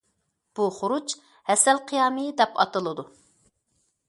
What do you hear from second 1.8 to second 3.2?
قىيامى دەپ ئاتىلىدۇ.